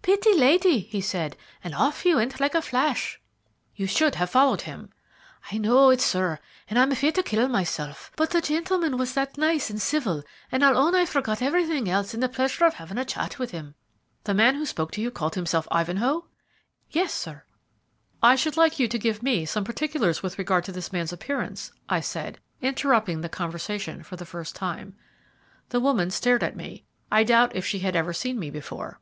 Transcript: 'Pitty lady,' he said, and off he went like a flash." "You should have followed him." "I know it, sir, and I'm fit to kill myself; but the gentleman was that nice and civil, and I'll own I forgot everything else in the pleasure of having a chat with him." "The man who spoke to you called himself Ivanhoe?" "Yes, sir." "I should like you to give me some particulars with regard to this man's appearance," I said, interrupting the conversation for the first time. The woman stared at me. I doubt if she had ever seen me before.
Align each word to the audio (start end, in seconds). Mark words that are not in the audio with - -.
'Pitty 0.00 0.32
lady,' 0.34 0.78
he 0.90 1.02
said, 1.02 1.36
and 1.62 1.74
off 1.74 2.00
he 2.00 2.14
went 2.14 2.40
like 2.40 2.54
a 2.54 2.62
flash." 2.62 3.20
"You 3.76 3.86
should 3.86 4.14
have 4.14 4.30
followed 4.30 4.62
him." 4.62 4.88
"I 5.50 5.58
know 5.58 5.90
it, 5.90 6.00
sir, 6.00 6.38
and 6.70 6.78
I'm 6.78 6.94
fit 6.94 7.14
to 7.16 7.22
kill 7.22 7.46
myself; 7.48 8.10
but 8.16 8.30
the 8.30 8.40
gentleman 8.40 8.96
was 8.96 9.12
that 9.12 9.36
nice 9.36 9.68
and 9.68 9.82
civil, 9.82 10.22
and 10.50 10.64
I'll 10.64 10.78
own 10.78 10.94
I 10.94 11.04
forgot 11.04 11.42
everything 11.42 11.90
else 11.90 12.14
in 12.14 12.20
the 12.20 12.30
pleasure 12.30 12.64
of 12.64 12.72
having 12.72 12.96
a 12.96 13.04
chat 13.04 13.38
with 13.38 13.50
him." 13.50 13.74
"The 14.24 14.32
man 14.32 14.54
who 14.54 14.64
spoke 14.64 14.92
to 14.92 15.00
you 15.02 15.10
called 15.10 15.34
himself 15.34 15.68
Ivanhoe?" 15.70 16.26
"Yes, 16.90 17.12
sir." 17.12 17.42
"I 18.22 18.34
should 18.34 18.56
like 18.56 18.78
you 18.80 18.88
to 18.88 18.98
give 18.98 19.22
me 19.22 19.44
some 19.44 19.62
particulars 19.62 20.22
with 20.22 20.38
regard 20.38 20.64
to 20.64 20.72
this 20.72 20.90
man's 20.90 21.12
appearance," 21.12 21.70
I 21.90 22.00
said, 22.00 22.38
interrupting 22.62 23.20
the 23.20 23.28
conversation 23.28 24.02
for 24.02 24.16
the 24.16 24.24
first 24.24 24.56
time. 24.56 24.96
The 25.68 25.80
woman 25.80 26.10
stared 26.10 26.42
at 26.42 26.56
me. 26.56 26.86
I 27.10 27.24
doubt 27.24 27.54
if 27.54 27.66
she 27.66 27.80
had 27.80 27.94
ever 27.94 28.14
seen 28.14 28.38
me 28.38 28.48
before. 28.48 28.98